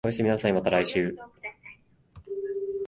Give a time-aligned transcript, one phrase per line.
[0.03, 1.15] おやすみなさい、また来週